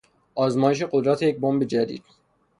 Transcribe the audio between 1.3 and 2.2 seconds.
بمب جدید